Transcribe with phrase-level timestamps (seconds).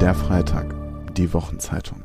[0.00, 0.74] Der Freitag,
[1.16, 2.02] die Wochenzeitung.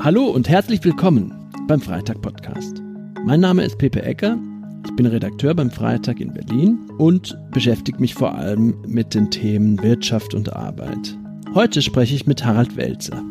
[0.00, 1.34] Hallo und herzlich willkommen
[1.66, 2.80] beim Freitag Podcast.
[3.26, 4.38] Mein Name ist Pepe Ecker.
[4.86, 9.82] Ich bin Redakteur beim Freitag in Berlin und beschäftige mich vor allem mit den Themen
[9.82, 11.18] Wirtschaft und Arbeit.
[11.52, 13.22] Heute spreche ich mit Harald Welzer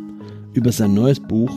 [0.54, 1.52] über sein neues Buch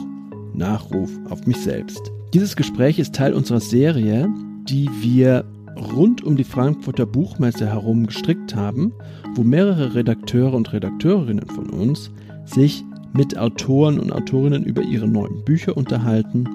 [0.53, 2.11] Nachruf auf mich selbst.
[2.33, 4.27] Dieses Gespräch ist Teil unserer Serie,
[4.67, 5.45] die wir
[5.77, 8.93] rund um die Frankfurter Buchmesse herum gestrickt haben,
[9.35, 12.11] wo mehrere Redakteure und Redakteurinnen von uns
[12.45, 16.47] sich mit Autoren und Autorinnen über ihre neuen Bücher unterhalten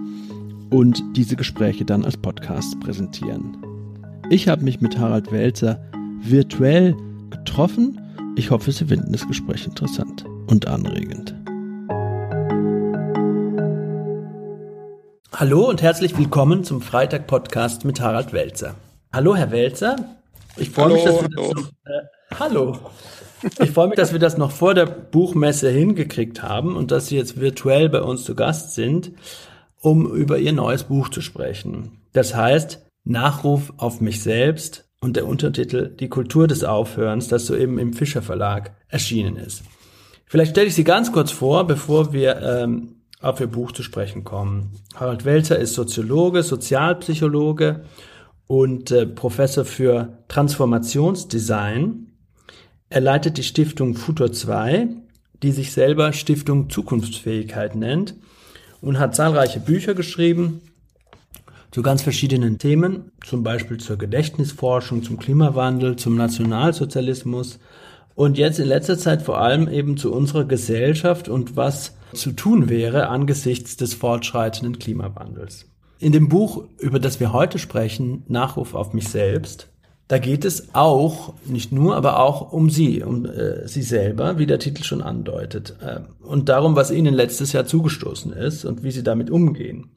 [0.70, 3.56] und diese Gespräche dann als Podcast präsentieren.
[4.30, 5.80] Ich habe mich mit Harald Welzer
[6.20, 6.96] virtuell
[7.30, 8.00] getroffen.
[8.36, 11.34] Ich hoffe, Sie finden das Gespräch interessant und anregend.
[15.34, 18.76] Hallo und herzlich willkommen zum Freitag-Podcast mit Harald Welzer.
[19.14, 19.96] Hallo, Herr Welzer.
[20.56, 22.00] Ich freue mich, dass wir das noch, äh,
[22.40, 22.78] hallo.
[23.60, 27.16] Ich freue mich, dass wir das noch vor der Buchmesse hingekriegt haben und dass Sie
[27.16, 29.12] jetzt virtuell bei uns zu Gast sind,
[29.82, 32.00] um über Ihr neues Buch zu sprechen.
[32.14, 37.78] Das heißt Nachruf auf mich selbst und der Untertitel Die Kultur des Aufhörens, das soeben
[37.78, 39.62] im Fischer Verlag erschienen ist.
[40.24, 44.24] Vielleicht stelle ich Sie ganz kurz vor, bevor wir ähm, auf Ihr Buch zu sprechen
[44.24, 44.72] kommen.
[44.94, 47.84] Harald Welzer ist Soziologe, Sozialpsychologe
[48.52, 52.08] und äh, Professor für Transformationsdesign.
[52.90, 54.88] Er leitet die Stiftung Futur 2,
[55.42, 58.14] die sich selber Stiftung Zukunftsfähigkeit nennt
[58.82, 60.60] und hat zahlreiche Bücher geschrieben
[61.70, 67.58] zu ganz verschiedenen Themen, zum Beispiel zur Gedächtnisforschung, zum Klimawandel, zum Nationalsozialismus
[68.14, 72.68] und jetzt in letzter Zeit vor allem eben zu unserer Gesellschaft und was zu tun
[72.68, 75.71] wäre angesichts des fortschreitenden Klimawandels.
[76.02, 79.68] In dem Buch, über das wir heute sprechen, Nachruf auf mich selbst,
[80.08, 84.46] da geht es auch, nicht nur, aber auch um Sie, um äh, Sie selber, wie
[84.46, 88.90] der Titel schon andeutet, äh, und darum, was Ihnen letztes Jahr zugestoßen ist und wie
[88.90, 89.92] Sie damit umgehen.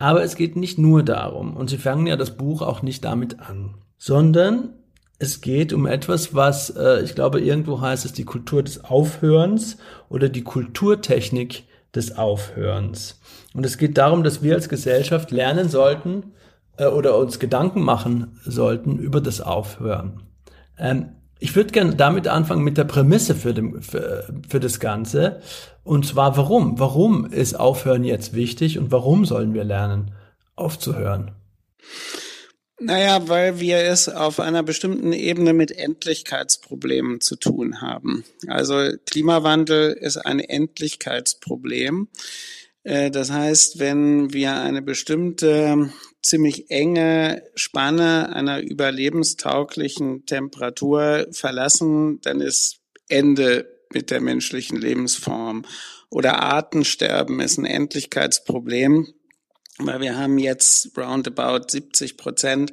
[0.00, 3.38] Aber es geht nicht nur darum, und Sie fangen ja das Buch auch nicht damit
[3.38, 4.70] an, sondern
[5.20, 9.76] es geht um etwas, was, äh, ich glaube, irgendwo heißt es die Kultur des Aufhörens
[10.08, 11.62] oder die Kulturtechnik
[11.94, 13.20] des Aufhörens.
[13.56, 16.34] Und es geht darum, dass wir als Gesellschaft lernen sollten
[16.76, 20.22] äh, oder uns Gedanken machen sollten über das Aufhören.
[20.78, 25.40] Ähm, ich würde gerne damit anfangen mit der Prämisse für, dem, für, für das Ganze.
[25.84, 26.78] Und zwar warum?
[26.78, 30.12] Warum ist Aufhören jetzt wichtig und warum sollen wir lernen,
[30.54, 31.30] aufzuhören?
[32.78, 38.24] Naja, weil wir es auf einer bestimmten Ebene mit Endlichkeitsproblemen zu tun haben.
[38.48, 42.08] Also Klimawandel ist ein Endlichkeitsproblem.
[42.86, 45.90] Äh, das heißt, wenn wir eine bestimmte
[46.22, 55.64] ziemlich enge Spanne einer überlebenstauglichen Temperatur verlassen, dann ist Ende mit der menschlichen Lebensform.
[56.10, 59.08] Oder Artensterben ist ein Endlichkeitsproblem
[59.78, 62.72] weil wir haben jetzt roundabout 70 Prozent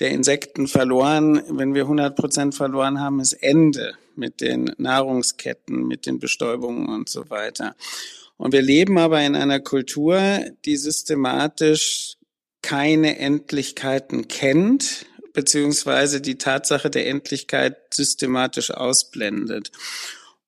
[0.00, 1.42] der Insekten verloren.
[1.48, 7.08] Wenn wir 100 Prozent verloren haben, ist Ende mit den Nahrungsketten, mit den Bestäubungen und
[7.08, 7.74] so weiter.
[8.36, 12.16] Und wir leben aber in einer Kultur, die systematisch
[12.62, 19.70] keine Endlichkeiten kennt, beziehungsweise die Tatsache der Endlichkeit systematisch ausblendet.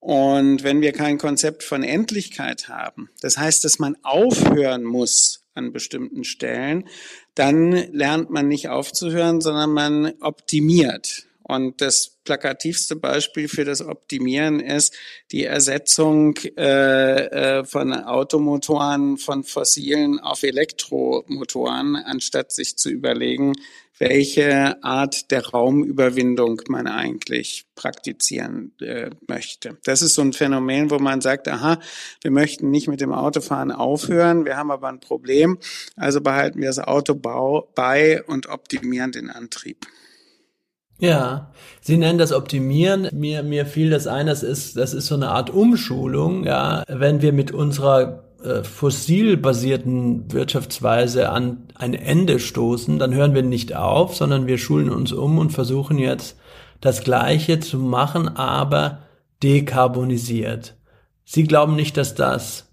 [0.00, 5.72] Und wenn wir kein Konzept von Endlichkeit haben, das heißt, dass man aufhören muss, an
[5.72, 6.88] bestimmten Stellen,
[7.34, 11.26] dann lernt man nicht aufzuhören, sondern man optimiert.
[11.46, 14.94] Und das plakativste Beispiel für das Optimieren ist
[15.30, 23.52] die Ersetzung äh, äh, von Automotoren von fossilen auf Elektromotoren, anstatt sich zu überlegen,
[23.98, 29.78] welche Art der Raumüberwindung man eigentlich praktizieren äh, möchte.
[29.84, 31.78] Das ist so ein Phänomen, wo man sagt, aha,
[32.22, 35.58] wir möchten nicht mit dem Autofahren aufhören, wir haben aber ein Problem,
[35.94, 39.86] also behalten wir das Auto bei und optimieren den Antrieb.
[40.98, 41.50] Ja,
[41.80, 43.08] Sie nennen das Optimieren.
[43.12, 46.82] Mir, mir fiel das ein, das ist, das ist so eine Art Umschulung, ja.
[46.88, 53.74] Wenn wir mit unserer äh, fossilbasierten Wirtschaftsweise an ein Ende stoßen, dann hören wir nicht
[53.74, 56.38] auf, sondern wir schulen uns um und versuchen jetzt
[56.80, 59.00] das Gleiche zu machen, aber
[59.42, 60.76] dekarbonisiert.
[61.24, 62.70] Sie glauben nicht, dass das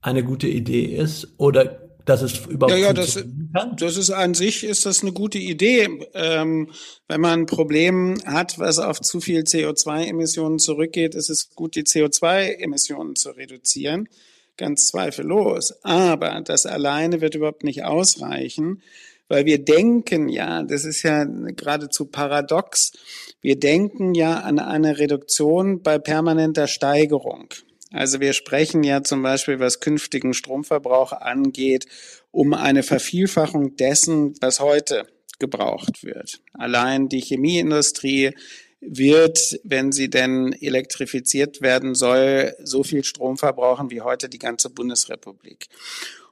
[0.00, 3.14] eine gute Idee ist oder dass es überhaupt ja, ja, das,
[3.52, 3.76] kann?
[3.76, 6.70] das ist an sich ist das eine gute Idee, ähm,
[7.08, 11.84] wenn man ein Problem hat, was auf zu viel CO2-Emissionen zurückgeht, ist es gut, die
[11.84, 14.08] CO2-Emissionen zu reduzieren
[14.56, 15.74] ganz zweifellos.
[15.82, 18.82] Aber das alleine wird überhaupt nicht ausreichen,
[19.28, 22.92] weil wir denken ja, das ist ja geradezu paradox,
[23.40, 27.48] wir denken ja an eine Reduktion bei permanenter Steigerung.
[27.94, 31.86] Also wir sprechen ja zum Beispiel, was künftigen Stromverbrauch angeht,
[32.32, 35.06] um eine Vervielfachung dessen, was heute
[35.38, 36.40] gebraucht wird.
[36.54, 38.32] Allein die Chemieindustrie
[38.80, 44.70] wird, wenn sie denn elektrifiziert werden soll, so viel Strom verbrauchen wie heute die ganze
[44.70, 45.68] Bundesrepublik.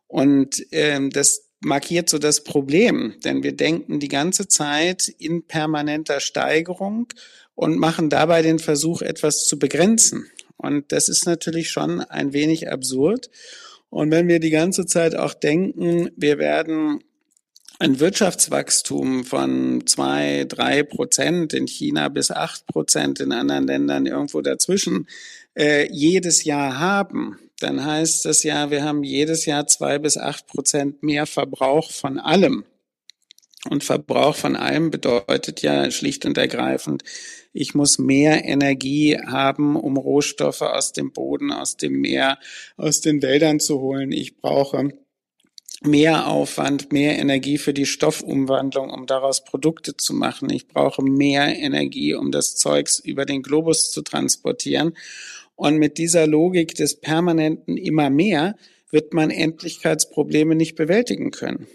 [0.08, 6.18] Und ähm, das markiert so das Problem, denn wir denken die ganze Zeit in permanenter
[6.18, 7.06] Steigerung
[7.54, 10.28] und machen dabei den Versuch, etwas zu begrenzen.
[10.62, 13.30] Und das ist natürlich schon ein wenig absurd.
[13.90, 17.04] Und wenn wir die ganze Zeit auch denken, wir werden
[17.78, 24.40] ein Wirtschaftswachstum von zwei, drei Prozent in China bis acht Prozent in anderen Ländern irgendwo
[24.40, 25.08] dazwischen
[25.54, 30.46] äh, jedes Jahr haben, dann heißt das ja, wir haben jedes Jahr zwei bis acht
[30.46, 32.64] Prozent mehr Verbrauch von allem.
[33.70, 37.04] Und Verbrauch von allem bedeutet ja schlicht und ergreifend,
[37.52, 42.38] ich muss mehr Energie haben, um Rohstoffe aus dem Boden, aus dem Meer,
[42.76, 44.10] aus den Wäldern zu holen.
[44.12, 44.90] Ich brauche
[45.82, 50.50] mehr Aufwand, mehr Energie für die Stoffumwandlung, um daraus Produkte zu machen.
[50.50, 54.96] Ich brauche mehr Energie, um das Zeugs über den Globus zu transportieren.
[55.54, 58.56] Und mit dieser Logik des permanenten immer mehr
[58.90, 61.66] wird man Endlichkeitsprobleme nicht bewältigen können.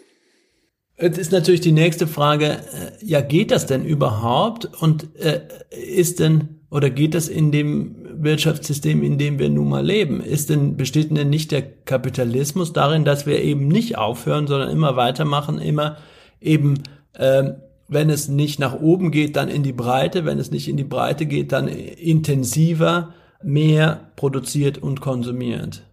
[1.00, 4.66] Jetzt ist natürlich die nächste Frage, äh, ja, geht das denn überhaupt?
[4.82, 9.86] Und äh, ist denn oder geht das in dem Wirtschaftssystem, in dem wir nun mal
[9.86, 10.22] leben?
[10.22, 14.96] Ist denn, besteht denn nicht der Kapitalismus darin, dass wir eben nicht aufhören, sondern immer
[14.96, 15.98] weitermachen, immer
[16.42, 16.84] eben,
[17.14, 17.52] äh,
[17.88, 20.84] wenn es nicht nach oben geht, dann in die Breite, wenn es nicht in die
[20.84, 25.84] Breite geht, dann intensiver, mehr produziert und konsumiert?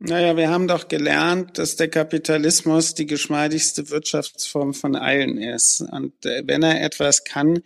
[0.00, 5.80] Naja, wir haben doch gelernt, dass der Kapitalismus die geschmeidigste Wirtschaftsform von allen ist.
[5.80, 7.62] Und äh, wenn er etwas kann,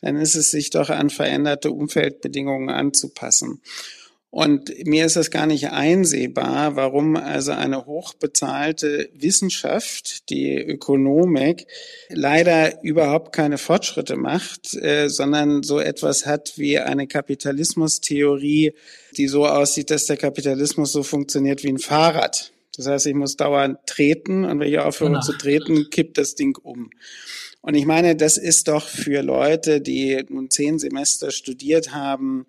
[0.00, 3.62] dann ist es sich doch an veränderte Umfeldbedingungen anzupassen.
[4.36, 11.66] Und mir ist es gar nicht einsehbar, warum also eine hochbezahlte Wissenschaft, die Ökonomik,
[12.10, 18.74] leider überhaupt keine Fortschritte macht, äh, sondern so etwas hat wie eine Kapitalismustheorie,
[19.16, 22.52] die so aussieht, dass der Kapitalismus so funktioniert wie ein Fahrrad.
[22.76, 25.22] Das heißt, ich muss dauernd treten und wenn ich aufhöre genau.
[25.22, 26.90] zu treten, kippt das Ding um.
[27.62, 32.44] Und ich meine, das ist doch für Leute, die nun zehn Semester studiert haben,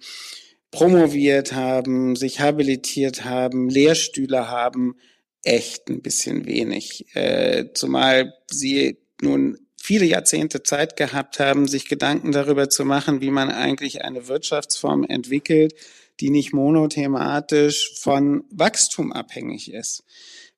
[0.77, 4.95] promoviert haben, sich habilitiert haben, Lehrstühle haben,
[5.43, 7.07] echt ein bisschen wenig.
[7.15, 13.31] Äh, zumal sie nun viele Jahrzehnte Zeit gehabt haben, sich Gedanken darüber zu machen, wie
[13.31, 15.73] man eigentlich eine Wirtschaftsform entwickelt,
[16.19, 20.03] die nicht monothematisch von Wachstum abhängig ist.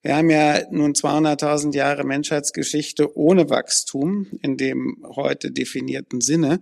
[0.02, 6.60] Wir haben ja nun 200.000 Jahre Menschheitsgeschichte ohne Wachstum in dem heute definierten Sinne.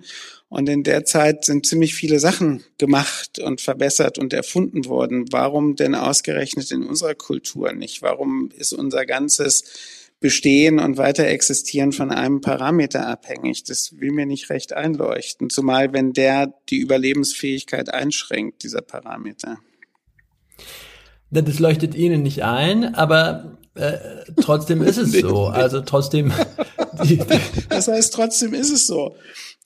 [0.49, 5.27] Und in der Zeit sind ziemlich viele Sachen gemacht und verbessert und erfunden worden.
[5.31, 8.03] Warum denn ausgerechnet in unserer Kultur nicht?
[8.03, 9.63] Warum ist unser ganzes
[10.19, 13.63] Bestehen und Weiterexistieren von einem Parameter abhängig?
[13.63, 15.49] Das will mir nicht recht einleuchten.
[15.49, 19.61] Zumal wenn der die Überlebensfähigkeit einschränkt, dieser Parameter.
[21.31, 23.99] Das leuchtet Ihnen nicht ein, aber äh,
[24.41, 25.47] trotzdem ist es so.
[25.47, 26.33] Also trotzdem.
[27.69, 29.15] Das heißt, trotzdem ist es so.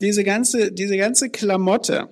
[0.03, 2.11] Diese ganze, diese ganze Klamotte,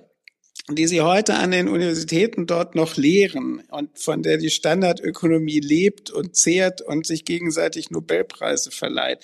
[0.67, 6.09] die sie heute an den Universitäten dort noch lehren und von der die Standardökonomie lebt
[6.09, 9.19] und zehrt und sich gegenseitig Nobelpreise verleiht,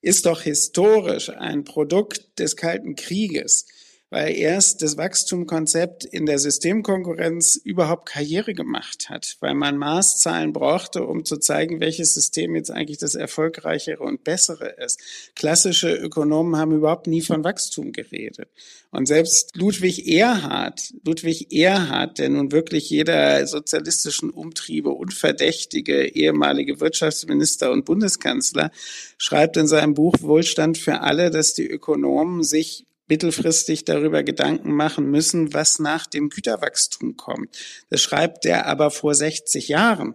[0.00, 3.66] ist doch historisch ein Produkt des Kalten Krieges
[4.10, 11.04] weil erst das Wachstumkonzept in der Systemkonkurrenz überhaupt Karriere gemacht hat, weil man Maßzahlen brauchte,
[11.04, 15.00] um zu zeigen, welches System jetzt eigentlich das erfolgreichere und bessere ist.
[15.34, 18.48] Klassische Ökonomen haben überhaupt nie von Wachstum geredet.
[18.90, 27.72] Und selbst Ludwig Erhard, Ludwig Erhard, der nun wirklich jeder sozialistischen Umtriebe unverdächtige ehemalige Wirtschaftsminister
[27.72, 28.70] und Bundeskanzler,
[29.18, 35.10] schreibt in seinem Buch Wohlstand für alle, dass die Ökonomen sich mittelfristig darüber Gedanken machen
[35.10, 37.56] müssen, was nach dem Güterwachstum kommt.
[37.90, 40.14] Das schreibt er aber vor 60 Jahren.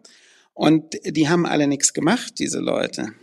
[0.54, 3.14] Und die haben alle nichts gemacht, diese Leute.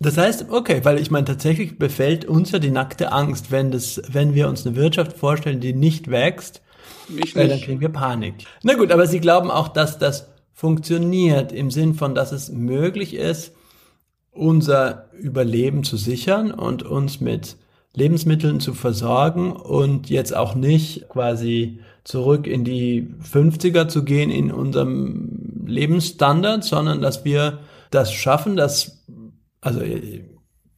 [0.00, 4.02] Das heißt, okay, weil ich meine, tatsächlich befällt uns ja die nackte Angst, wenn das,
[4.08, 6.60] wenn wir uns eine Wirtschaft vorstellen, die nicht wächst,
[7.08, 7.36] nicht.
[7.36, 8.34] dann kriegen wir Panik.
[8.64, 13.14] Na gut, aber Sie glauben auch, dass das funktioniert im Sinn von, dass es möglich
[13.14, 13.52] ist,
[14.32, 17.56] unser Überleben zu sichern und uns mit
[17.94, 24.50] Lebensmitteln zu versorgen und jetzt auch nicht quasi zurück in die 50er zu gehen in
[24.50, 27.60] unserem Lebensstandard, sondern dass wir
[27.90, 29.04] das schaffen, dass
[29.60, 29.80] also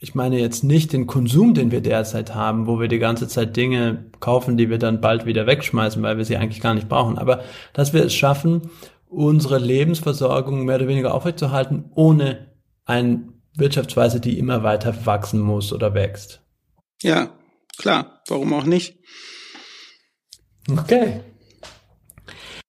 [0.04, 3.56] ich meine jetzt nicht den Konsum, den wir derzeit haben, wo wir die ganze Zeit
[3.56, 7.16] Dinge kaufen, die wir dann bald wieder wegschmeißen, weil wir sie eigentlich gar nicht brauchen,
[7.16, 7.42] aber
[7.72, 8.62] dass wir es schaffen,
[9.08, 12.48] unsere Lebensversorgung mehr oder weniger aufrechtzuerhalten, ohne
[12.84, 16.40] eine Wirtschaftsweise, die immer weiter wachsen muss oder wächst.
[17.02, 17.36] Ja,
[17.76, 18.98] klar, warum auch nicht?
[20.70, 21.20] Okay.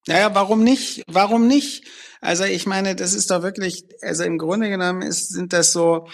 [0.08, 1.04] Naja, warum nicht?
[1.08, 1.86] Warum nicht?
[2.22, 6.08] Also ich meine, das ist doch wirklich, also im Grunde genommen ist, sind das so,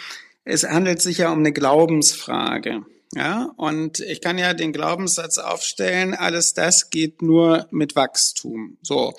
[0.44, 2.86] es handelt sich ja um eine Glaubensfrage.
[3.14, 8.78] Ja, und ich kann ja den Glaubenssatz aufstellen, alles das geht nur mit Wachstum.
[8.82, 9.14] So.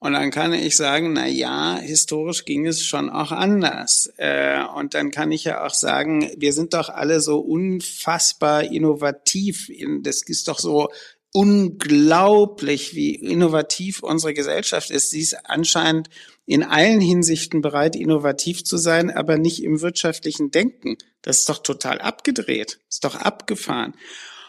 [0.00, 4.12] Und dann kann ich sagen, na ja, historisch ging es schon auch anders.
[4.16, 9.70] Äh, und dann kann ich ja auch sagen, wir sind doch alle so unfassbar innovativ.
[10.02, 10.88] Das ist doch so
[11.32, 15.10] unglaublich, wie innovativ unsere Gesellschaft ist.
[15.10, 16.08] Sie ist anscheinend
[16.46, 20.96] in allen Hinsichten bereit, innovativ zu sein, aber nicht im wirtschaftlichen Denken.
[21.22, 23.94] Das ist doch total abgedreht, ist doch abgefahren.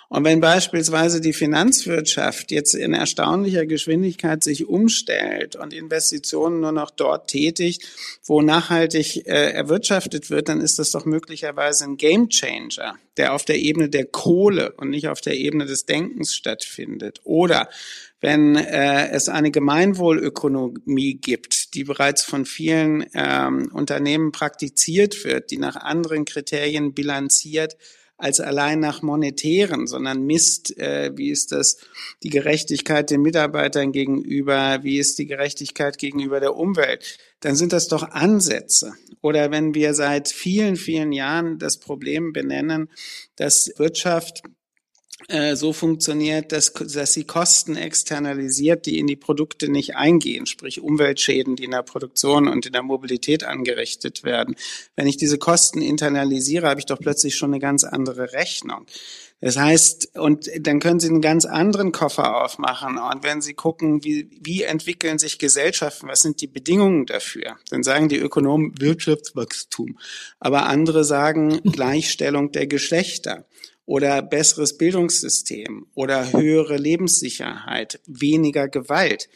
[0.10, 6.90] Und wenn beispielsweise die Finanzwirtschaft jetzt in erstaunlicher Geschwindigkeit sich umstellt und Investitionen nur noch
[6.90, 7.88] dort tätigt,
[8.24, 13.58] wo nachhaltig äh, erwirtschaftet wird, dann ist das doch möglicherweise ein Gamechanger, der auf der
[13.58, 17.20] Ebene der Kohle und nicht auf der Ebene des Denkens stattfindet.
[17.24, 17.70] Oder
[18.20, 25.60] wenn äh, es eine Gemeinwohlökonomie gibt, die bereits von vielen ähm, Unternehmen praktiziert wird, die
[25.60, 27.78] nach anderen Kriterien bilanziert,
[28.20, 31.78] als allein nach monetären, sondern misst, äh, wie ist das
[32.22, 37.88] die Gerechtigkeit den Mitarbeitern gegenüber, wie ist die Gerechtigkeit gegenüber der Umwelt, dann sind das
[37.88, 38.94] doch Ansätze.
[39.22, 42.90] Oder wenn wir seit vielen, vielen Jahren das Problem benennen,
[43.38, 44.44] dass Wirtschaft
[45.56, 51.56] so funktioniert, dass, dass sie Kosten externalisiert, die in die Produkte nicht eingehen, sprich Umweltschäden,
[51.56, 54.56] die in der Produktion und in der Mobilität angerichtet werden.
[54.96, 58.86] Wenn ich diese Kosten internalisiere, habe ich doch plötzlich schon eine ganz andere Rechnung.
[59.42, 62.98] Das heißt, und dann können Sie einen ganz anderen Koffer aufmachen.
[62.98, 67.58] Und wenn Sie gucken, wie, wie entwickeln sich Gesellschaften, was sind die Bedingungen dafür?
[67.70, 69.98] Dann sagen die Ökonomen Wirtschaftswachstum.
[70.40, 73.46] Aber andere sagen Gleichstellung der Geschlechter
[73.90, 79.30] oder besseres Bildungssystem oder höhere Lebenssicherheit, weniger Gewalt.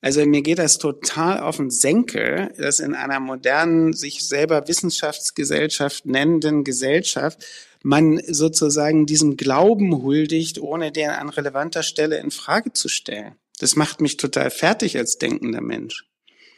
[0.00, 6.06] Also mir geht das total auf den Senkel, dass in einer modernen, sich selber Wissenschaftsgesellschaft
[6.06, 7.46] nennenden Gesellschaft
[7.84, 13.36] man sozusagen diesem Glauben huldigt, ohne den an relevanter Stelle in Frage zu stellen.
[13.60, 16.04] Das macht mich total fertig als denkender Mensch.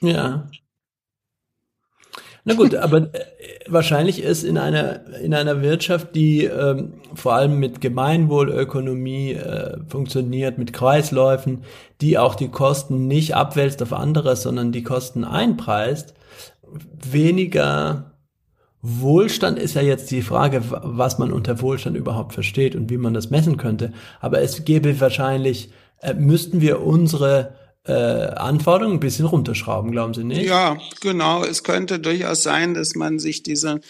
[0.00, 0.48] Ja,
[2.44, 3.24] na gut, aber äh,
[3.68, 10.58] wahrscheinlich ist in einer, in einer Wirtschaft, die ähm, vor allem mit Gemeinwohlökonomie äh, funktioniert,
[10.58, 11.62] mit Kreisläufen,
[12.00, 16.14] die auch die Kosten nicht abwälzt auf andere, sondern die Kosten einpreist,
[17.10, 18.12] weniger
[18.80, 23.14] Wohlstand ist ja jetzt die Frage, was man unter Wohlstand überhaupt versteht und wie man
[23.14, 23.92] das messen könnte.
[24.20, 25.70] Aber es gäbe wahrscheinlich,
[26.00, 30.42] äh, müssten wir unsere äh, Anforderungen ein bisschen runterschrauben, glauben Sie nicht?
[30.42, 31.42] Ja, genau.
[31.44, 33.80] Es könnte durchaus sein, dass man sich diese,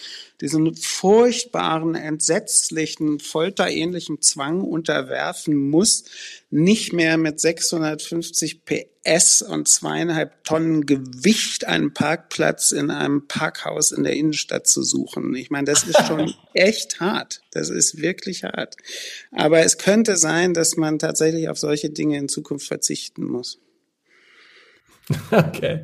[0.41, 6.05] diesen furchtbaren, entsetzlichen, folterähnlichen Zwang unterwerfen muss,
[6.49, 14.03] nicht mehr mit 650 PS und zweieinhalb Tonnen Gewicht einen Parkplatz in einem Parkhaus in
[14.03, 15.35] der Innenstadt zu suchen.
[15.35, 17.41] Ich meine, das ist schon echt hart.
[17.51, 18.75] Das ist wirklich hart.
[19.31, 23.59] Aber es könnte sein, dass man tatsächlich auf solche Dinge in Zukunft verzichten muss.
[25.31, 25.81] Okay.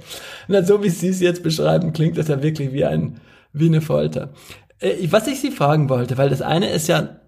[0.48, 3.20] Na, so wie Sie es jetzt beschreiben, klingt das ja wirklich wie ein,
[3.54, 4.34] wie eine Folter.
[4.80, 7.20] Äh, was ich Sie fragen wollte, weil das eine ist ja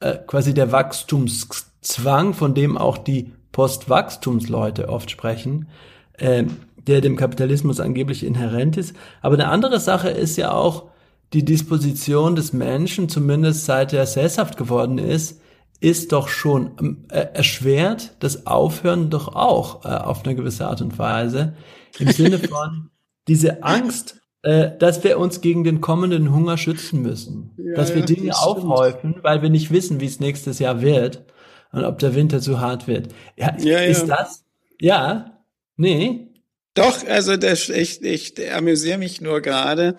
[0.00, 5.68] äh, quasi der Wachstumszwang, von dem auch die Postwachstumsleute oft sprechen,
[6.14, 6.44] äh,
[6.76, 8.94] der dem Kapitalismus angeblich inhärent ist.
[9.20, 10.90] Aber eine andere Sache ist ja auch
[11.32, 15.40] die Disposition des Menschen, zumindest seit er sesshaft geworden ist,
[15.80, 20.80] ist doch schon ähm, äh, erschwert das Aufhören doch auch äh, auf eine gewisse Art
[20.80, 21.54] und Weise.
[21.98, 22.90] Im Sinne von
[23.28, 27.52] diese Angst, äh, dass wir uns gegen den kommenden Hunger schützen müssen.
[27.56, 30.80] Ja, dass wir ja, Dinge das aufhäufen, weil wir nicht wissen, wie es nächstes Jahr
[30.80, 31.24] wird
[31.72, 33.08] und ob der Winter zu hart wird.
[33.36, 34.44] Ja, ja ist das?
[34.80, 35.38] Ja?
[35.76, 36.28] Nee?
[36.74, 39.96] Doch, also das, ich, ich amüsiere mich nur gerade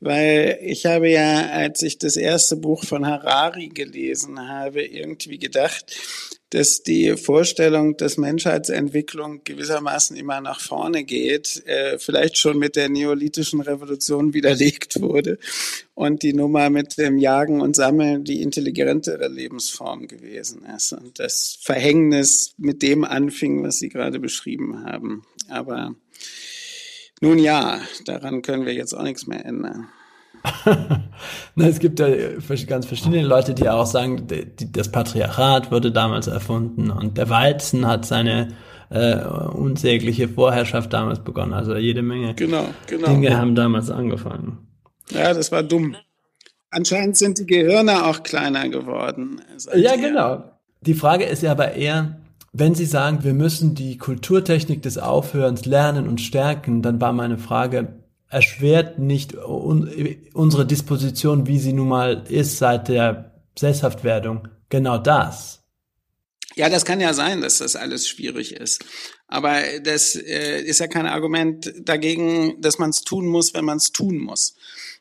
[0.00, 5.96] weil ich habe ja, als ich das erste Buch von Harari gelesen habe, irgendwie gedacht,
[6.50, 12.88] dass die Vorstellung, dass Menschheitsentwicklung gewissermaßen immer nach vorne geht, äh, vielleicht schon mit der
[12.88, 15.38] neolithischen Revolution widerlegt wurde
[15.94, 21.58] und die Nummer mit dem Jagen und Sammeln die intelligentere Lebensform gewesen ist und das
[21.60, 25.24] Verhängnis mit dem anfing, was Sie gerade beschrieben haben.
[25.48, 25.96] Aber
[27.20, 29.88] nun ja, daran können wir jetzt auch nichts mehr ändern.
[31.56, 32.08] es gibt ja
[32.66, 34.26] ganz verschiedene Leute, die auch sagen,
[34.72, 38.48] das Patriarchat wurde damals erfunden und der Weizen hat seine
[38.90, 41.52] äh, unsägliche Vorherrschaft damals begonnen.
[41.52, 43.08] Also jede Menge genau, genau.
[43.08, 44.58] Dinge haben damals angefangen.
[45.10, 45.96] Ja, das war dumm.
[46.70, 49.40] Anscheinend sind die Gehirne auch kleiner geworden.
[49.74, 50.44] Ja, genau.
[50.82, 52.20] Die Frage ist ja aber eher,
[52.58, 57.38] wenn Sie sagen, wir müssen die Kulturtechnik des Aufhörens lernen und stärken, dann war meine
[57.38, 59.90] Frage, erschwert nicht un
[60.32, 65.62] unsere Disposition, wie sie nun mal ist seit der Sesshaftwerdung, genau das?
[66.54, 68.84] Ja, das kann ja sein, dass das alles schwierig ist.
[69.28, 73.76] Aber das äh, ist ja kein Argument dagegen, dass man es tun muss, wenn man
[73.76, 74.56] es tun muss.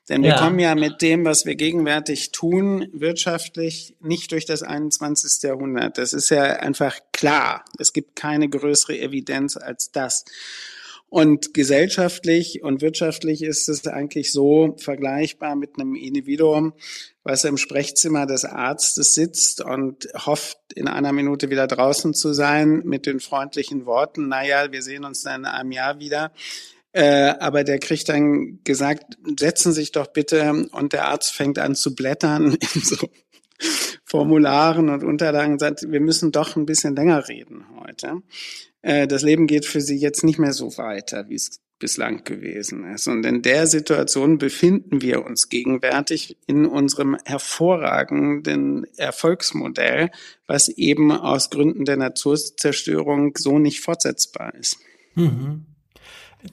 [0.10, 0.40] Denn wir ja.
[0.40, 5.42] kommen ja mit dem, was wir gegenwärtig tun, wirtschaftlich nicht durch das 21.
[5.42, 5.98] Jahrhundert.
[5.98, 7.66] Das ist ja einfach klar.
[7.80, 10.26] Es gibt keine größere Evidenz als das.
[11.08, 16.74] Und gesellschaftlich und wirtschaftlich ist es eigentlich so vergleichbar mit einem Individuum,
[17.24, 22.82] was im Sprechzimmer des Arztes sitzt und hofft, in einer Minute wieder draußen zu sein
[22.86, 26.34] mit den freundlichen Worten, naja, wir sehen uns dann in einem Jahr wieder.
[26.96, 31.60] Äh, aber der kriegt dann gesagt, setzen Sie sich doch bitte und der Arzt fängt
[31.60, 33.10] an zu blättern in so
[34.06, 38.22] Formularen und Unterlagen und sagt, wir müssen doch ein bisschen länger reden heute.
[38.82, 42.90] Äh, das Leben geht für Sie jetzt nicht mehr so weiter, wie es bislang gewesen
[42.90, 43.10] ist.
[43.10, 50.12] Und in der Situation befinden wir uns gegenwärtig in unserem hervorragenden Erfolgsmodell,
[50.48, 54.78] was eben aus Gründen der Naturzerstörung so nicht fortsetzbar ist.
[55.16, 55.66] Mhm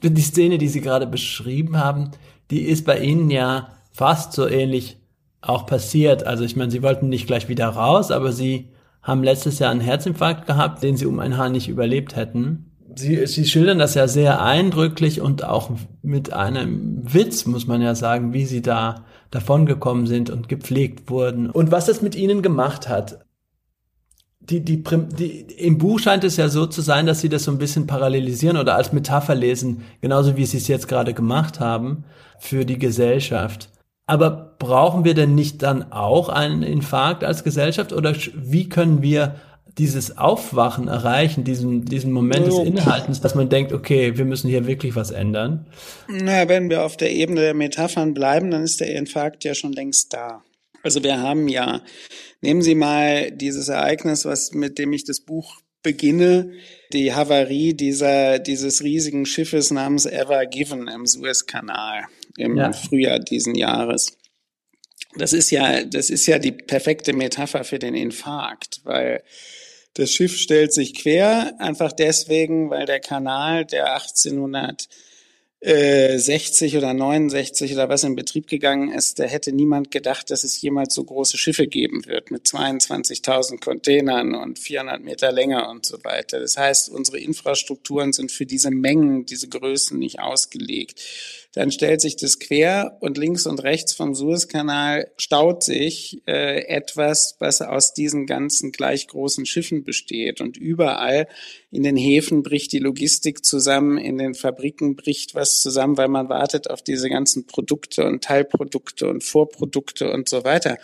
[0.01, 2.11] die Szene, die Sie gerade beschrieben haben,
[2.51, 4.97] die ist bei Ihnen ja fast so ähnlich
[5.41, 6.25] auch passiert.
[6.25, 8.69] Also ich meine, Sie wollten nicht gleich wieder raus, aber Sie
[9.01, 12.71] haben letztes Jahr einen Herzinfarkt gehabt, den Sie um ein Haar nicht überlebt hätten.
[12.95, 15.71] Sie, Sie schildern das ja sehr eindrücklich und auch
[16.01, 21.49] mit einem Witz, muss man ja sagen, wie Sie da davongekommen sind und gepflegt wurden
[21.49, 23.22] und was es mit Ihnen gemacht hat
[24.49, 27.51] die, die, die, im Buch scheint es ja so zu sein, dass sie das so
[27.51, 32.03] ein bisschen parallelisieren oder als Metapher lesen, genauso wie sie es jetzt gerade gemacht haben,
[32.39, 33.69] für die Gesellschaft.
[34.05, 39.35] Aber brauchen wir denn nicht dann auch einen Infarkt als Gesellschaft oder wie können wir
[39.77, 44.67] dieses Aufwachen erreichen, diesen, diesen Moment des Inhaltens, dass man denkt, okay, wir müssen hier
[44.67, 45.65] wirklich was ändern?
[46.07, 49.71] Na, wenn wir auf der Ebene der Metaphern bleiben, dann ist der Infarkt ja schon
[49.71, 50.43] längst da.
[50.83, 51.81] Also wir haben ja,
[52.41, 56.51] nehmen Sie mal dieses Ereignis, was mit dem ich das Buch beginne,
[56.91, 62.05] die Havarie dieser, dieses riesigen Schiffes namens Ever Given im Suezkanal
[62.37, 62.73] im ja.
[62.73, 64.17] Frühjahr diesen Jahres.
[65.15, 69.23] Das ist ja, das ist ja die perfekte Metapher für den Infarkt, weil
[69.93, 74.87] das Schiff stellt sich quer, einfach deswegen, weil der Kanal, der 1800
[75.65, 80.43] 60 äh, oder 69 oder was in Betrieb gegangen ist, da hätte niemand gedacht, dass
[80.43, 85.85] es jemals so große Schiffe geben wird mit 22.000 Containern und 400 Meter Länge und
[85.85, 86.41] so weiter.
[86.41, 90.99] Das heißt, unsere Infrastrukturen sind für diese Mengen, diese Größen nicht ausgelegt.
[91.53, 97.35] Dann stellt sich das quer und links und rechts vom Suezkanal staut sich äh, etwas,
[97.39, 100.41] was aus diesen ganzen gleich großen Schiffen besteht.
[100.41, 101.27] Und überall
[101.71, 106.27] in den Häfen bricht die Logistik zusammen, in den Fabriken bricht was zusammen, weil man
[106.27, 110.79] wartet auf diese ganzen Produkte und Teilprodukte und Vorprodukte und so weiter.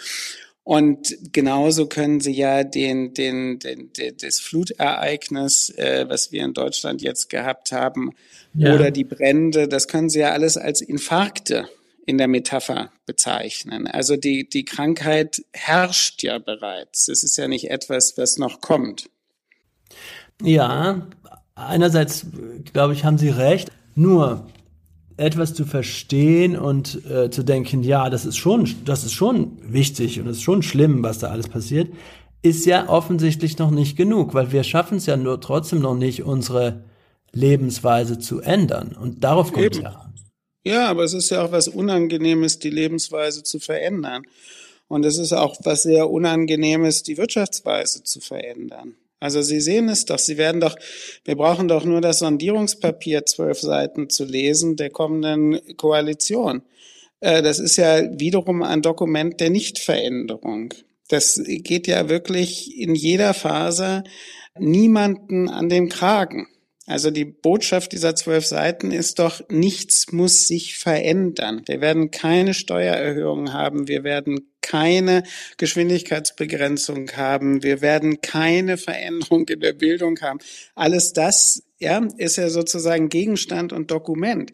[0.70, 6.54] Und genauso können Sie ja den, den, den, den das Flutereignis, äh, was wir in
[6.54, 8.12] Deutschland jetzt gehabt haben,
[8.54, 8.76] ja.
[8.76, 11.68] oder die Brände, das können Sie ja alles als Infarkte
[12.06, 13.88] in der Metapher bezeichnen.
[13.88, 17.08] Also die, die Krankheit herrscht ja bereits.
[17.08, 19.10] Es ist ja nicht etwas, was noch kommt.
[20.44, 21.08] Ja,
[21.56, 22.28] einerseits,
[22.74, 23.72] glaube ich, haben Sie recht.
[23.96, 24.46] Nur,
[25.20, 30.20] etwas zu verstehen und äh, zu denken, ja, das ist schon, das ist schon wichtig
[30.20, 31.90] und es ist schon schlimm, was da alles passiert,
[32.42, 36.24] ist ja offensichtlich noch nicht genug, weil wir schaffen es ja nur trotzdem noch nicht,
[36.24, 36.84] unsere
[37.34, 38.96] Lebensweise zu ändern.
[39.00, 40.06] Und darauf kommt es ja.
[40.66, 44.24] Ja, aber es ist ja auch was Unangenehmes, die Lebensweise zu verändern.
[44.88, 48.96] Und es ist auch was sehr Unangenehmes, die Wirtschaftsweise zu verändern.
[49.20, 50.76] Also Sie sehen es doch, Sie werden doch,
[51.26, 56.62] wir brauchen doch nur das Sondierungspapier, zwölf Seiten zu lesen, der kommenden Koalition.
[57.20, 60.74] Äh, das ist ja wiederum ein Dokument der Nichtveränderung.
[61.10, 64.04] Das geht ja wirklich in jeder Phase
[64.58, 66.48] niemanden an den Kragen.
[66.90, 71.62] Also die Botschaft dieser zwölf Seiten ist doch, nichts muss sich verändern.
[71.68, 73.88] Wir werden keine Steuererhöhungen haben.
[73.88, 75.22] Wir werden keine
[75.58, 77.62] Geschwindigkeitsbegrenzung haben.
[77.62, 80.40] Wir werden keine Veränderung in der Bildung haben.
[80.74, 84.52] Alles das, ja, ist ja sozusagen Gegenstand und Dokument.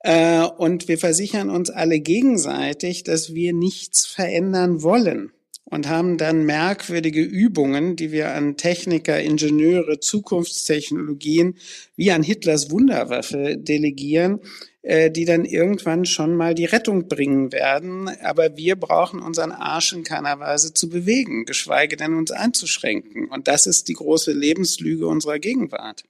[0.00, 5.30] Äh, und wir versichern uns alle gegenseitig, dass wir nichts verändern wollen
[5.68, 11.56] und haben dann merkwürdige Übungen, die wir an Techniker, Ingenieure, Zukunftstechnologien
[11.96, 14.40] wie an Hitlers Wunderwaffe delegieren,
[14.82, 18.08] äh, die dann irgendwann schon mal die Rettung bringen werden.
[18.22, 23.26] Aber wir brauchen unseren Arsch in keiner Weise zu bewegen, geschweige denn uns einzuschränken.
[23.26, 26.04] Und das ist die große Lebenslüge unserer Gegenwart.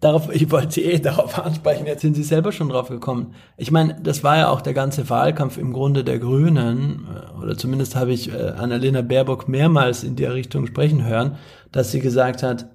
[0.00, 3.34] Darauf, ich wollte Sie eh darauf ansprechen, jetzt sind Sie selber schon drauf gekommen.
[3.56, 7.56] Ich meine, das war ja auch der ganze Wahlkampf im Grunde der Grünen, äh, oder
[7.56, 11.36] zumindest habe ich äh, Annalena Baerbock mehrmals in der Richtung sprechen hören,
[11.72, 12.66] dass sie gesagt hat,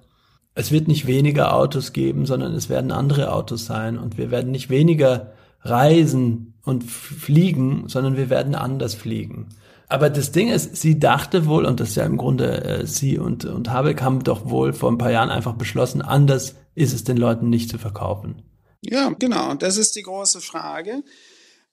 [0.54, 4.50] es wird nicht weniger Autos geben, sondern es werden andere Autos sein und wir werden
[4.50, 9.48] nicht weniger reisen und fliegen, sondern wir werden anders fliegen.
[9.88, 13.18] Aber das Ding ist, sie dachte wohl, und das ist ja im Grunde äh, sie
[13.18, 17.04] und, und Habeck haben doch wohl vor ein paar Jahren einfach beschlossen, anders ist es
[17.04, 18.42] den Leuten nicht zu verkaufen?
[18.80, 19.54] Ja, genau.
[19.54, 21.02] Das ist die große Frage.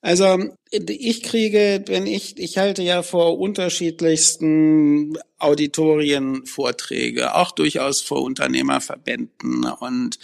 [0.00, 0.38] Also
[0.70, 9.64] ich kriege, wenn ich, ich halte ja vor unterschiedlichsten Auditorien Vorträge, auch durchaus vor Unternehmerverbänden
[9.64, 10.18] und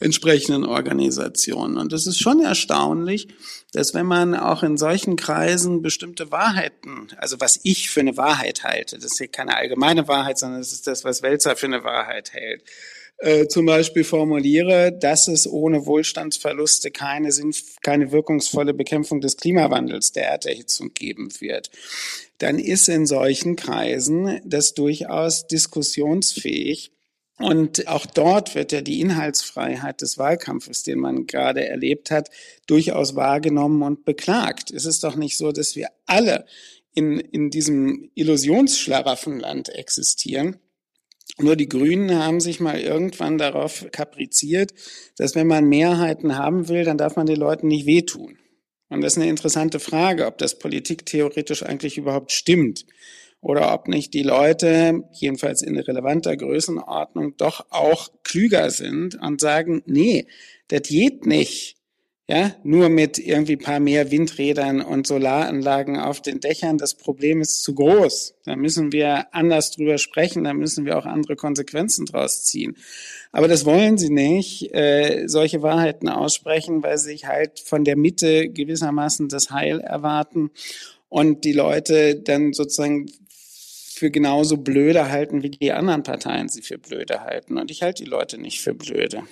[0.00, 1.76] entsprechenden Organisationen.
[1.76, 3.28] Und es ist schon erstaunlich,
[3.72, 8.64] dass wenn man auch in solchen Kreisen bestimmte Wahrheiten, also was ich für eine Wahrheit
[8.64, 11.84] halte, das ist hier keine allgemeine Wahrheit, sondern es ist das, was Welzer für eine
[11.84, 12.64] Wahrheit hält,
[13.22, 17.30] äh, zum Beispiel formuliere, dass es ohne Wohlstandsverluste keine,
[17.82, 21.70] keine wirkungsvolle Bekämpfung des Klimawandels, der Erderhitzung geben wird,
[22.38, 26.90] dann ist in solchen Kreisen das durchaus diskussionsfähig.
[27.38, 32.28] Und auch dort wird ja die Inhaltsfreiheit des Wahlkampfes, den man gerade erlebt hat,
[32.66, 34.72] durchaus wahrgenommen und beklagt.
[34.72, 36.44] Es ist doch nicht so, dass wir alle
[36.92, 40.58] in, in diesem Illusionsschlaraffenland existieren
[41.38, 44.72] nur die Grünen haben sich mal irgendwann darauf kapriziert,
[45.16, 48.38] dass wenn man Mehrheiten haben will, dann darf man den Leuten nicht wehtun.
[48.88, 52.84] Und das ist eine interessante Frage, ob das politiktheoretisch eigentlich überhaupt stimmt.
[53.40, 59.82] Oder ob nicht die Leute, jedenfalls in relevanter Größenordnung, doch auch klüger sind und sagen,
[59.86, 60.28] nee,
[60.68, 61.76] das geht nicht
[62.28, 66.78] ja, nur mit irgendwie paar mehr Windrädern und Solaranlagen auf den Dächern.
[66.78, 68.34] Das Problem ist zu groß.
[68.44, 72.76] Da müssen wir anders drüber sprechen, da müssen wir auch andere Konsequenzen draus ziehen.
[73.32, 77.96] Aber das wollen sie nicht, äh, solche Wahrheiten aussprechen, weil sie sich halt von der
[77.96, 80.50] Mitte gewissermaßen das Heil erwarten
[81.08, 83.10] und die Leute dann sozusagen
[83.94, 87.58] für genauso blöde halten, wie die anderen Parteien sie für blöde halten.
[87.58, 89.24] Und ich halte die Leute nicht für blöde.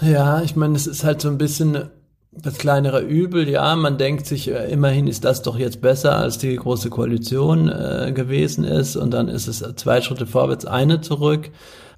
[0.00, 1.90] Ja, ich meine, es ist halt so ein bisschen
[2.32, 3.48] das kleinere Übel.
[3.48, 7.68] Ja, man denkt sich, äh, immerhin ist das doch jetzt besser, als die große Koalition
[7.68, 8.96] äh, gewesen ist.
[8.96, 11.50] Und dann ist es zwei Schritte vorwärts, eine zurück.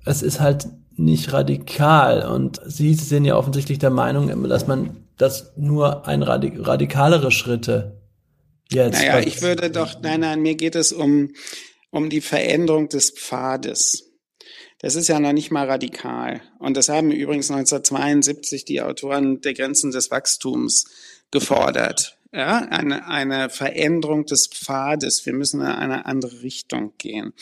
[0.05, 2.27] Es ist halt nicht radikal.
[2.29, 8.01] Und Sie sind ja offensichtlich der Meinung, dass man das nur ein radik radikalere Schritte
[8.71, 9.01] jetzt.
[9.01, 11.31] Naja, ich würde doch, nein, nein, mir geht es um,
[11.91, 14.08] um die Veränderung des Pfades.
[14.79, 16.41] Das ist ja noch nicht mal radikal.
[16.59, 20.87] Und das haben übrigens 1972 die Autoren der Grenzen des Wachstums
[21.31, 22.17] gefordert.
[22.33, 25.25] Ja, eine, eine Veränderung des Pfades.
[25.27, 27.33] Wir müssen in eine andere Richtung gehen.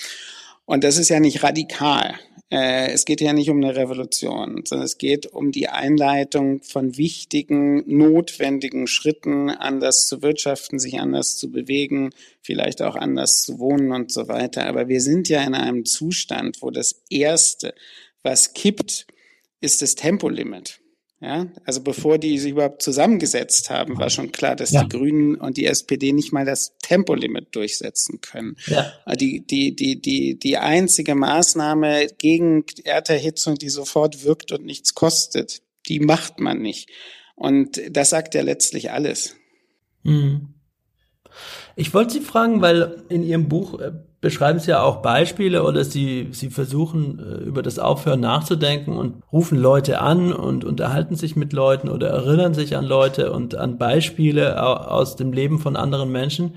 [0.65, 2.15] Und das ist ja nicht radikal.
[2.51, 6.97] Äh, es geht ja nicht um eine Revolution, sondern es geht um die Einleitung von
[6.97, 12.11] wichtigen, notwendigen Schritten, anders zu wirtschaften, sich anders zu bewegen,
[12.43, 14.67] vielleicht auch anders zu wohnen und so weiter.
[14.67, 17.75] Aber wir sind ja in einem Zustand, wo das Erste,
[18.23, 19.07] was kippt,
[19.61, 20.81] ist das Tempolimit.
[21.19, 24.83] Ja, also bevor die sich überhaupt zusammengesetzt haben, war schon klar, dass ja.
[24.83, 28.57] die Grünen und die SPD nicht mal das Tempolimit durchsetzen können.
[28.67, 28.93] Ja.
[29.15, 35.63] Die, die, die, die, die einzige Maßnahme gegen Erderhitzung, die sofort wirkt und nichts kostet,
[35.89, 36.91] die macht man nicht.
[37.35, 39.37] Und das sagt ja letztlich alles.
[40.03, 40.55] Mhm.
[41.77, 45.85] Ich wollte Sie fragen, weil in Ihrem Buch äh, beschreiben Sie ja auch Beispiele oder
[45.85, 51.37] Sie, Sie versuchen äh, über das Aufhören nachzudenken und rufen Leute an und unterhalten sich
[51.37, 56.11] mit Leuten oder erinnern sich an Leute und an Beispiele aus dem Leben von anderen
[56.11, 56.55] Menschen.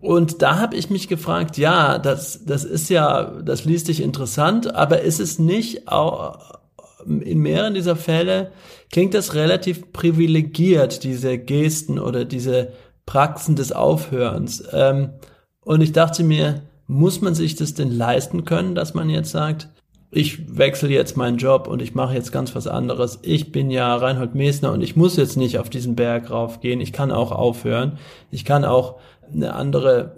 [0.00, 4.74] Und da habe ich mich gefragt, ja, das, das ist ja, das liest sich interessant,
[4.74, 6.60] aber ist es nicht auch
[7.06, 8.52] in mehreren dieser Fälle
[8.90, 12.72] klingt das relativ privilegiert, diese Gesten oder diese
[13.06, 14.64] Praxen des Aufhörens.
[14.72, 15.10] Ähm,
[15.60, 19.68] und ich dachte mir, muss man sich das denn leisten können, dass man jetzt sagt,
[20.10, 23.20] ich wechsle jetzt meinen Job und ich mache jetzt ganz was anderes.
[23.22, 26.80] Ich bin ja Reinhold Mesner und ich muss jetzt nicht auf diesen Berg raufgehen.
[26.80, 27.98] Ich kann auch aufhören.
[28.32, 28.96] Ich kann auch
[29.32, 30.16] eine andere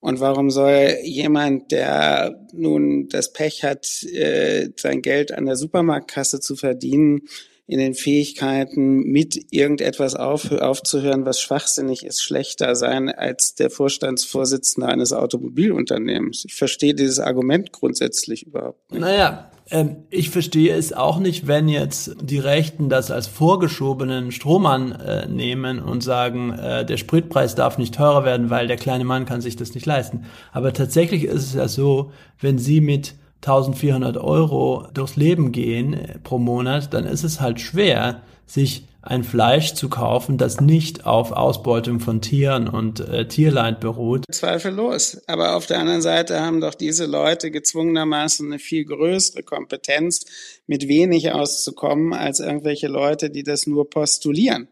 [0.01, 6.41] Und warum soll jemand, der nun das Pech hat, äh, sein Geld an der Supermarktkasse
[6.41, 7.23] zu verdienen,
[7.67, 14.89] in den Fähigkeiten, mit irgendetwas auf, aufzuhören, was schwachsinnig ist, schlechter sein als der Vorstandsvorsitzende
[14.89, 16.45] eines Automobilunternehmens.
[16.47, 19.01] Ich verstehe dieses Argument grundsätzlich überhaupt nicht.
[19.01, 24.93] Naja, ähm, ich verstehe es auch nicht, wenn jetzt die Rechten das als vorgeschobenen Strohmann
[24.93, 29.27] äh, nehmen und sagen, äh, der Spritpreis darf nicht teurer werden, weil der kleine Mann
[29.27, 30.25] kann sich das nicht leisten.
[30.53, 36.19] Aber tatsächlich ist es ja so, wenn Sie mit 1400 Euro durchs Leben gehen äh,
[36.19, 41.31] pro Monat, dann ist es halt schwer, sich ein Fleisch zu kaufen, das nicht auf
[41.31, 44.25] Ausbeutung von Tieren und äh, Tierleid beruht.
[44.31, 45.23] Zweifellos.
[45.29, 50.25] Aber auf der anderen Seite haben doch diese Leute gezwungenermaßen eine viel größere Kompetenz,
[50.67, 54.69] mit wenig auszukommen, als irgendwelche Leute, die das nur postulieren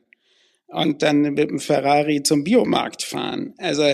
[0.67, 3.55] und dann mit dem Ferrari zum Biomarkt fahren.
[3.59, 3.85] Also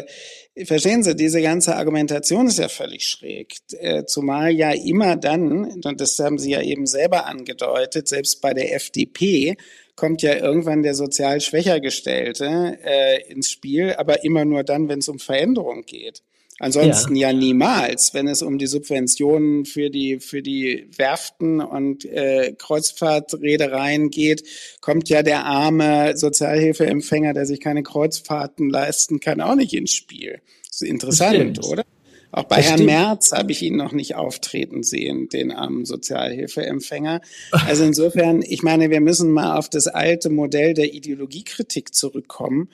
[0.65, 3.55] Verstehen Sie, diese ganze Argumentation ist ja völlig schräg.
[3.79, 8.53] Äh, zumal ja immer dann, und das haben Sie ja eben selber angedeutet, selbst bei
[8.53, 9.57] der FDP
[9.95, 14.99] kommt ja irgendwann der sozial schwächer Gestellte äh, ins Spiel, aber immer nur dann, wenn
[14.99, 16.23] es um Veränderung geht.
[16.61, 17.31] Ansonsten ja.
[17.31, 17.37] ja.
[17.37, 24.45] niemals, wenn es um die Subventionen für die für die Werften und äh, Kreuzfahrtreedereien geht,
[24.83, 30.43] kommt ja der arme Sozialhilfeempfänger, der sich keine Kreuzfahrten leisten kann, auch nicht ins Spiel.
[30.69, 31.85] Das ist interessant, oder?
[32.31, 32.91] Auch bei das Herrn stimmt.
[32.91, 37.23] Merz habe ich ihn noch nicht auftreten sehen, den armen Sozialhilfeempfänger.
[37.67, 42.69] Also insofern, ich meine, wir müssen mal auf das alte Modell der Ideologiekritik zurückkommen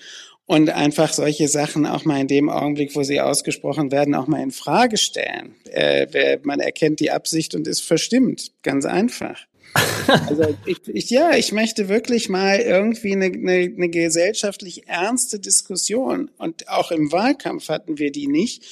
[0.47, 4.43] und einfach solche Sachen auch mal in dem Augenblick, wo sie ausgesprochen werden, auch mal
[4.43, 5.57] in Frage stellen.
[5.65, 8.53] Äh, man erkennt die Absicht und ist verstimmt.
[8.63, 9.41] Ganz einfach.
[10.29, 16.31] also ich, ich, ja, ich möchte wirklich mal irgendwie eine, eine, eine gesellschaftlich ernste Diskussion
[16.39, 18.65] und auch im Wahlkampf hatten wir die nicht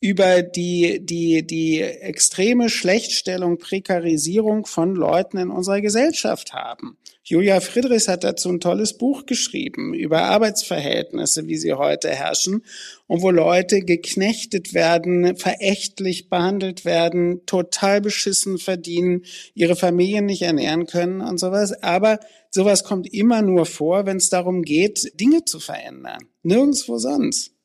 [0.00, 6.98] über die, die, die extreme Schlechtstellung, Prekarisierung von Leuten in unserer Gesellschaft haben.
[7.28, 12.62] Julia Friedrichs hat dazu ein tolles Buch geschrieben über Arbeitsverhältnisse, wie sie heute herrschen
[13.08, 20.86] und wo Leute geknechtet werden, verächtlich behandelt werden, total beschissen verdienen, ihre Familien nicht ernähren
[20.86, 21.72] können und sowas.
[21.82, 26.28] Aber sowas kommt immer nur vor, wenn es darum geht, Dinge zu verändern.
[26.44, 27.55] Nirgendwo sonst.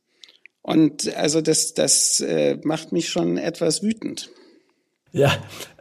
[0.61, 4.29] Und also das, das äh, macht mich schon etwas wütend.
[5.11, 5.31] Ja,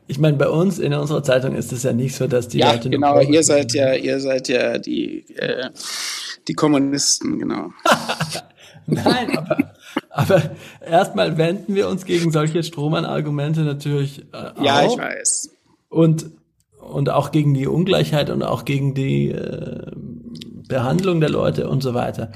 [0.07, 2.73] ich meine, bei uns in unserer Zeitung ist es ja nicht so, dass die ja,
[2.73, 2.90] Leute.
[2.90, 5.71] Genau, ihr seid ja, ihr seid ja die, äh,
[6.49, 7.71] die Kommunisten, genau.
[8.87, 9.73] Nein, aber,
[10.11, 10.43] aber
[10.85, 15.51] erstmal wenden wir uns gegen solche Strohmann-Argumente natürlich äh, Ja, ich weiß.
[15.88, 16.27] Und,
[16.81, 19.93] und auch gegen die Ungleichheit und auch gegen die äh,
[20.66, 22.33] Behandlung der Leute und so weiter.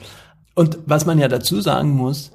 [0.54, 2.30] Und was man ja dazu sagen muss,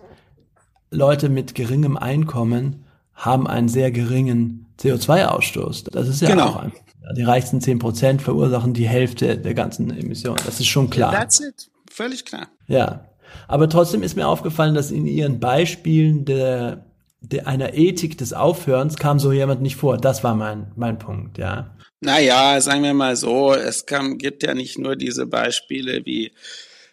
[0.91, 5.91] Leute mit geringem Einkommen haben einen sehr geringen CO2-Ausstoß.
[5.91, 6.47] Das ist ja genau.
[6.47, 6.71] auch ein,
[7.15, 10.39] die reichsten zehn Prozent verursachen die Hälfte der ganzen Emissionen.
[10.45, 11.12] Das ist schon klar.
[11.12, 11.69] That's it.
[11.91, 12.47] Völlig klar.
[12.67, 13.06] Ja.
[13.47, 16.86] Aber trotzdem ist mir aufgefallen, dass in Ihren Beispielen der,
[17.21, 19.97] der einer Ethik des Aufhörens kam so jemand nicht vor.
[19.97, 21.75] Das war mein, mein Punkt, ja.
[22.02, 26.32] Naja, sagen wir mal so, es kam, gibt ja nicht nur diese Beispiele wie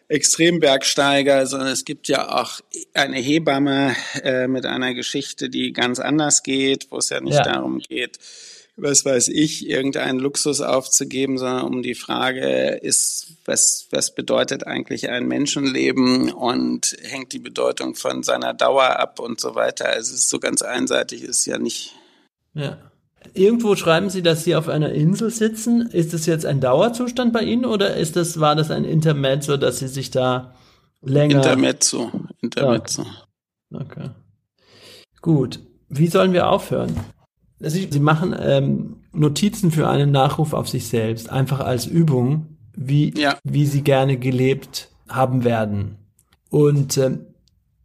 [0.09, 2.61] Extrembergsteiger, sondern es gibt ja auch
[2.95, 7.43] eine Hebamme äh, mit einer Geschichte, die ganz anders geht, wo es ja nicht ja.
[7.43, 8.19] darum geht,
[8.77, 15.09] was weiß ich, irgendeinen Luxus aufzugeben, sondern um die Frage ist, was, was bedeutet eigentlich
[15.09, 19.89] ein Menschenleben und hängt die Bedeutung von seiner Dauer ab und so weiter.
[19.89, 21.95] Also es ist so ganz einseitig, ist ja nicht.
[22.55, 22.91] Ja.
[23.35, 25.89] Irgendwo schreiben Sie, dass Sie auf einer Insel sitzen.
[25.91, 29.79] Ist das jetzt ein Dauerzustand bei Ihnen oder ist das, war das ein Intermezzo, dass
[29.79, 30.55] Sie sich da
[31.03, 31.37] länger.
[31.37, 32.11] Intermezzo.
[32.41, 33.07] Intermezzo.
[33.73, 33.85] Okay.
[33.85, 34.11] okay.
[35.21, 35.61] Gut.
[35.89, 36.95] Wie sollen wir aufhören?
[37.61, 43.15] Sie, Sie machen ähm, Notizen für einen Nachruf auf sich selbst, einfach als Übung, wie,
[43.19, 43.39] ja.
[43.45, 45.97] wie Sie gerne gelebt haben werden.
[46.51, 47.27] Und ähm,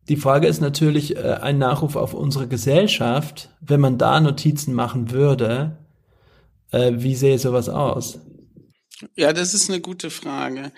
[0.09, 5.11] die Frage ist natürlich äh, ein Nachruf auf unsere Gesellschaft, wenn man da Notizen machen
[5.11, 5.77] würde,
[6.71, 8.19] äh, wie sähe sowas aus?
[9.15, 10.71] Ja, das ist eine gute Frage.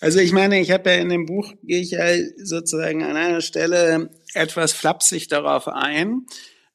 [0.00, 2.04] Also ich meine, ich habe ja in dem Buch, gehe ich ja
[2.42, 6.26] sozusagen an einer Stelle etwas flapsig darauf ein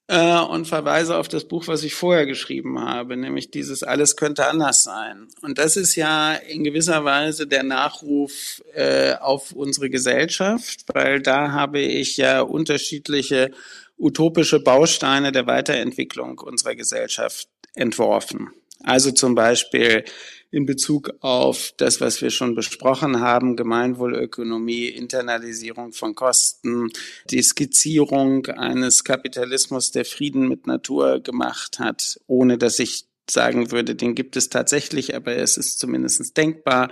[0.07, 4.47] äh, und verweise auf das Buch, was ich vorher geschrieben habe, nämlich dieses Alles könnte
[4.47, 5.27] anders sein.
[5.41, 11.51] Und das ist ja in gewisser Weise der Nachruf äh, auf unsere Gesellschaft, weil da
[11.51, 13.51] habe ich ja unterschiedliche
[13.97, 18.51] utopische Bausteine der Weiterentwicklung unserer Gesellschaft entworfen.
[18.83, 20.05] Also zum Beispiel
[20.51, 26.89] in Bezug auf das, was wir schon besprochen haben, Gemeinwohlökonomie, Internalisierung von Kosten,
[27.29, 33.95] die Skizzierung eines Kapitalismus, der Frieden mit Natur gemacht hat, ohne dass ich sagen würde,
[33.95, 36.91] den gibt es tatsächlich, aber es ist zumindest denkbar.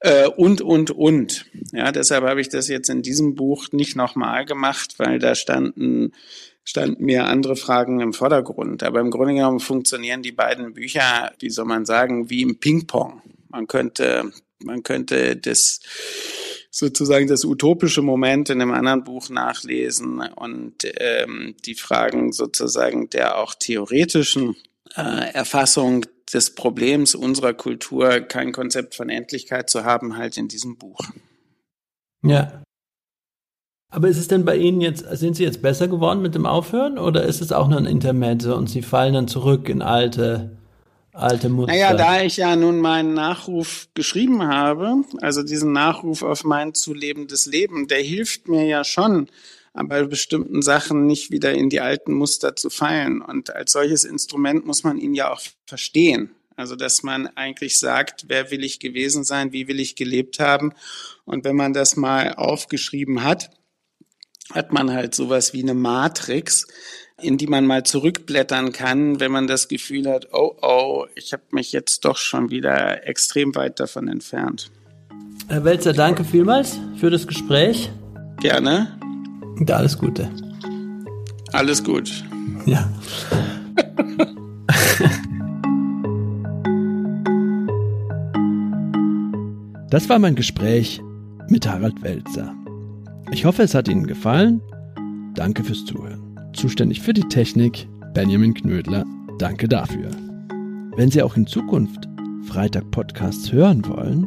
[0.00, 1.46] Äh, und, und, und.
[1.72, 6.12] Ja, deshalb habe ich das jetzt in diesem Buch nicht nochmal gemacht, weil da standen
[6.66, 8.82] standen mir andere Fragen im Vordergrund.
[8.82, 13.22] Aber im Grunde genommen funktionieren die beiden Bücher, wie soll man sagen, wie im Ping-Pong.
[13.48, 15.80] Man könnte, man könnte das
[16.70, 23.38] sozusagen das utopische Moment in einem anderen Buch nachlesen und ähm, die Fragen sozusagen der
[23.38, 24.56] auch theoretischen
[24.96, 30.76] äh, Erfassung des Problems unserer Kultur, kein Konzept von Endlichkeit zu haben, halt in diesem
[30.76, 30.98] Buch.
[32.22, 32.62] Ja.
[33.92, 36.98] Aber ist es denn bei Ihnen jetzt, sind Sie jetzt besser geworden mit dem Aufhören
[36.98, 40.58] oder ist es auch nur ein Intermezzo und Sie fallen dann zurück in alte,
[41.12, 41.72] alte Muster?
[41.72, 46.92] Naja, da ich ja nun meinen Nachruf geschrieben habe, also diesen Nachruf auf mein zu
[46.92, 49.28] lebendes Leben, der hilft mir ja schon,
[49.84, 53.20] bei bestimmten Sachen nicht wieder in die alten Muster zu fallen.
[53.20, 56.30] Und als solches Instrument muss man ihn ja auch verstehen.
[56.56, 60.72] Also, dass man eigentlich sagt, wer will ich gewesen sein, wie will ich gelebt haben.
[61.26, 63.50] Und wenn man das mal aufgeschrieben hat,
[64.52, 66.66] hat man halt sowas wie eine Matrix,
[67.20, 71.42] in die man mal zurückblättern kann, wenn man das Gefühl hat, oh oh, ich habe
[71.50, 74.70] mich jetzt doch schon wieder extrem weit davon entfernt.
[75.48, 77.90] Herr Welzer, danke vielmals für das Gespräch.
[78.40, 78.98] Gerne.
[79.58, 80.30] Und alles Gute.
[81.52, 82.24] Alles gut.
[82.66, 82.88] Ja.
[89.88, 91.00] Das war mein Gespräch
[91.48, 92.52] mit Harald Welzer.
[93.30, 94.60] Ich hoffe, es hat Ihnen gefallen.
[95.34, 96.20] Danke fürs Zuhören.
[96.54, 99.04] Zuständig für die Technik Benjamin Knödler.
[99.38, 100.10] Danke dafür.
[100.96, 102.08] Wenn Sie auch in Zukunft
[102.48, 104.26] Freitag-Podcasts hören wollen,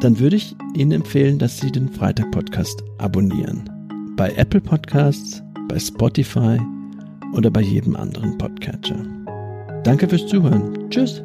[0.00, 3.75] dann würde ich Ihnen empfehlen, dass Sie den Freitag-Podcast abonnieren.
[4.16, 6.58] Bei Apple Podcasts, bei Spotify
[7.34, 8.96] oder bei jedem anderen Podcatcher.
[9.84, 10.88] Danke fürs Zuhören.
[10.88, 11.22] Tschüss.